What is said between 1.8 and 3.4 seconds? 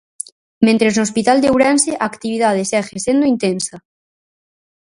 a actividade segue sendo